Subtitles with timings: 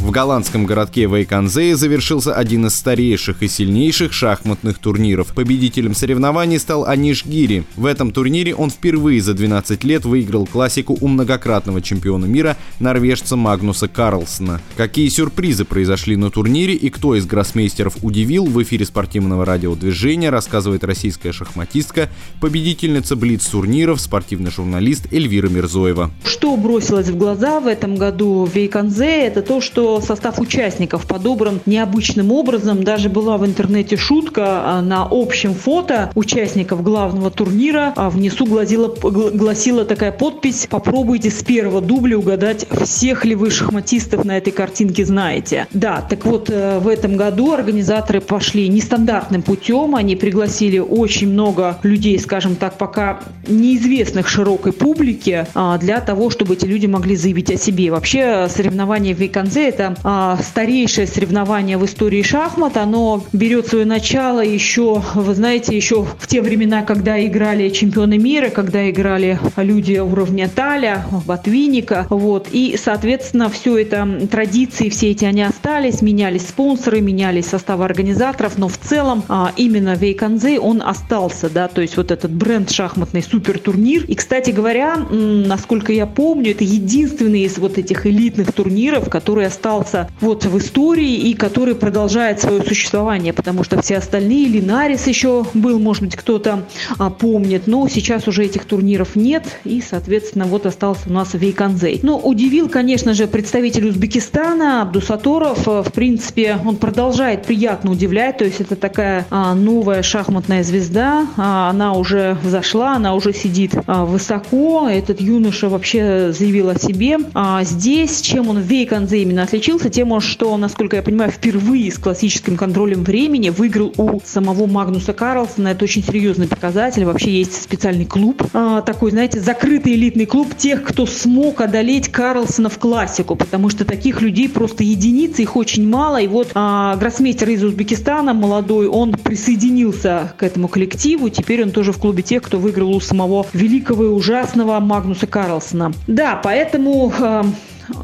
[0.00, 5.34] В голландском городке Вейканзее завершился один из старейших и сильнейших шахматных турниров.
[5.34, 7.64] Победителем соревнований стал Аниш Гири.
[7.74, 13.34] В этом турнире он впервые за 12 лет выиграл классику у многократного чемпиона мира норвежца
[13.34, 14.60] Магнуса Карлсона.
[14.76, 20.84] Какие сюрпризы произошли на турнире и кто из гроссмейстеров удивил, в эфире спортивного радиодвижения рассказывает
[20.84, 22.08] российская шахматистка,
[22.40, 26.12] победительница Блиц-турниров, спортивный журналист Эльвира Мирзоева.
[26.24, 31.60] Что бросилось в глаза в этом году в Вейканзе, это то, что состав участников подобран
[31.66, 32.82] необычным образом.
[32.82, 37.92] Даже была в интернете шутка а, на общем фото участников главного турнира.
[37.96, 44.24] А внизу гласила, гласила такая подпись «Попробуйте с первого дубля угадать, всех ли вы шахматистов
[44.24, 45.66] на этой картинке знаете».
[45.72, 49.94] Да, так вот, э, в этом году организаторы пошли нестандартным путем.
[49.94, 56.54] Они пригласили очень много людей, скажем так, пока неизвестных широкой публике, а, для того, чтобы
[56.54, 57.90] эти люди могли заявить о себе.
[57.90, 62.76] Вообще, соревнования в Вейконзе– это а, старейшее соревнование в истории шахмат.
[62.76, 68.48] Оно берет свое начало еще, вы знаете, еще в те времена, когда играли чемпионы мира,
[68.48, 72.06] когда играли люди уровня Таля, Батвиника.
[72.10, 72.48] Вот.
[72.50, 78.68] И, соответственно, все это традиции, все эти они остались, менялись спонсоры, менялись составы организаторов, но
[78.68, 84.04] в целом а, именно Вейконзей, он остался, да, то есть вот этот бренд шахматный супертурнир.
[84.06, 89.67] И, кстати говоря, насколько я помню, это единственный из вот этих элитных турниров, который остался
[89.68, 95.44] остался вот в истории и который продолжает свое существование, потому что все остальные, Линарис еще
[95.54, 96.64] был, может быть, кто-то
[96.98, 102.00] а, помнит, но сейчас уже этих турниров нет, и, соответственно, вот остался у нас Вейконзей.
[102.02, 108.60] Но удивил, конечно же, представитель Узбекистана Абдусаторов, в принципе, он продолжает приятно удивлять, то есть
[108.60, 114.88] это такая а, новая шахматная звезда, а, она уже взошла, она уже сидит а, высоко,
[114.88, 117.18] этот юноша вообще заявил о себе.
[117.34, 121.90] А здесь, чем он в Вейконзе именно отличается, отличился тем, что, насколько я понимаю, впервые
[121.90, 125.68] с классическим контролем времени выиграл у самого Магнуса Карлсона.
[125.68, 127.04] Это очень серьезный показатель.
[127.04, 132.68] Вообще есть специальный клуб, а, такой, знаете, закрытый элитный клуб тех, кто смог одолеть Карлсона
[132.68, 136.20] в классику, потому что таких людей просто единицы, их очень мало.
[136.20, 141.30] И вот а, гроссмейстер из Узбекистана, молодой, он присоединился к этому коллективу.
[141.30, 145.92] Теперь он тоже в клубе тех, кто выиграл у самого великого и ужасного Магнуса Карлсона.
[146.06, 147.44] Да, поэтому а,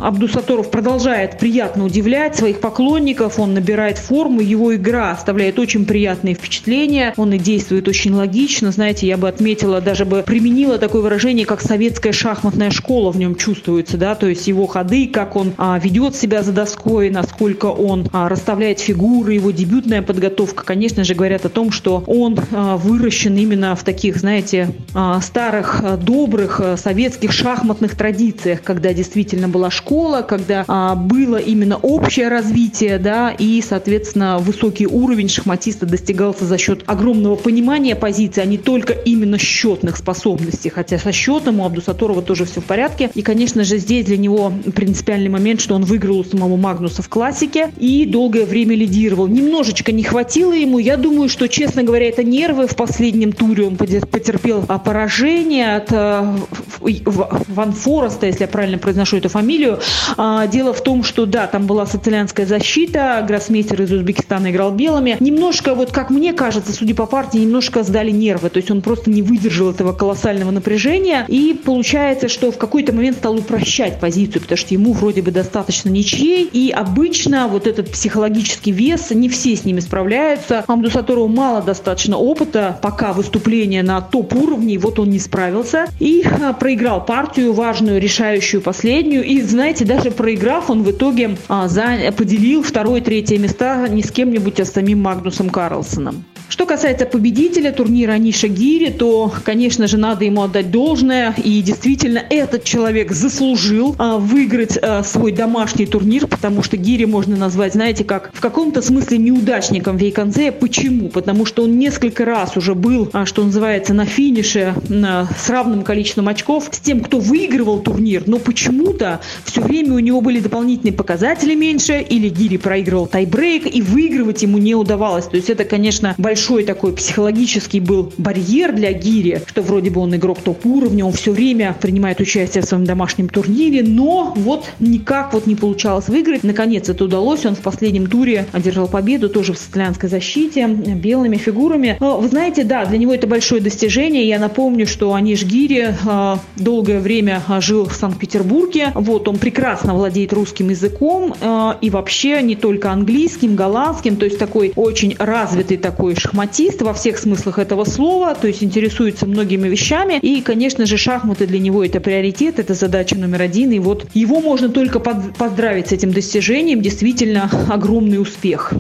[0.01, 7.13] Абдусаторов продолжает приятно удивлять своих поклонников, он набирает форму, его игра оставляет очень приятные впечатления,
[7.17, 11.61] он и действует очень логично, знаете, я бы отметила, даже бы применила такое выражение, как
[11.61, 16.17] советская шахматная школа в нем чувствуется, да, то есть его ходы, как он а, ведет
[16.17, 21.49] себя за доской, насколько он а, расставляет фигуры, его дебютная подготовка, конечно же, говорят о
[21.49, 27.33] том, что он а, выращен именно в таких, знаете, а, старых, а, добрых а, советских
[27.33, 34.39] шахматных традициях, когда действительно была школа, когда а, было именно общее развитие, да, и, соответственно,
[34.39, 40.71] высокий уровень шахматиста достигался за счет огромного понимания позиции, а не только именно счетных способностей.
[40.71, 43.11] Хотя со счетом у Абдусаторова тоже все в порядке.
[43.15, 47.09] И, конечно же, здесь для него принципиальный момент, что он выиграл у самого Магнуса в
[47.09, 49.27] классике и долгое время лидировал.
[49.27, 50.79] Немножечко не хватило ему.
[50.79, 52.67] Я думаю, что, честно говоря, это нервы.
[52.67, 56.37] В последнем туре он потерпел поражение от э,
[56.85, 59.81] Ван Фореста, если я правильно произношу эту фамилию.
[60.17, 65.17] А, дело в том, что да, там была социалянская защита, гроссмейстер из Узбекистана играл белыми.
[65.21, 68.51] Немножко, вот как мне кажется, судя по партии, немножко сдали нервы.
[68.51, 71.25] То есть он просто не выдержал этого колоссального напряжения.
[71.29, 75.89] И получается, что в какой-то момент стал упрощать позицию, потому что ему вроде бы достаточно
[75.89, 76.45] ничьей.
[76.45, 80.65] И обычно вот этот психологический вес, не все с ними справляются.
[80.67, 85.87] Амдусатору мало достаточно опыта, пока выступление на топ-уровне, вот он не справился.
[86.01, 89.23] И а, проиграл партию, важную, решающую, последнюю.
[89.25, 94.11] И знаете, даже проиграв, он в итоге а, за, поделил второе третье места не с
[94.11, 96.25] кем-нибудь, а с самим Магнусом Карлсоном.
[96.55, 101.35] Что касается победителя турнира Аниша Гири, то, конечно же, надо ему отдать должное.
[101.43, 107.37] И действительно, этот человек заслужил а, выиграть а, свой домашний турнир, потому что Гири можно
[107.37, 110.53] назвать, знаете, как в каком-то смысле неудачником Вейконцея.
[110.53, 111.09] Почему?
[111.09, 115.83] Потому что он несколько раз уже был, а, что называется, на финише а, с равным
[115.83, 118.23] количеством очков с тем, кто выигрывал турнир.
[118.27, 123.83] Но почему-то все время у него были дополнительные показатели меньше, или Гири проигрывал тайбрейк, и
[123.83, 125.25] выигрывать ему не удавалось.
[125.25, 130.03] То есть это, конечно, большой большой такой психологический был барьер для Гири, что вроде бы
[130.03, 135.33] он игрок топ-уровня, он все время принимает участие в своем домашнем турнире, но вот никак
[135.33, 136.45] вот не получалось выиграть.
[136.45, 141.97] Наконец это удалось, он в последнем туре одержал победу тоже в социалянской защите, белыми фигурами.
[141.99, 144.29] Вы знаете, да, для него это большое достижение.
[144.29, 148.93] Я напомню, что Аниш Гири э, долгое время жил в Санкт-Петербурге.
[148.95, 154.39] Вот он прекрасно владеет русским языком э, и вообще не только английским, голландским, то есть
[154.39, 160.19] такой очень развитый такой шахматист во всех смыслах этого слова, то есть интересуется многими вещами.
[160.21, 163.71] И, конечно же, шахматы для него это приоритет, это задача номер один.
[163.71, 166.83] И вот его можно только поздравить с этим достижением.
[166.83, 168.73] Действительно огромный успех.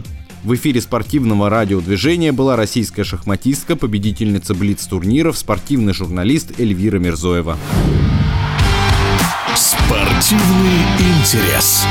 [0.42, 7.56] В эфире спортивного радиодвижения была российская шахматистка, победительница Блиц-турниров, спортивный журналист Эльвира Мирзоева.
[9.54, 11.84] Спортивный интерес.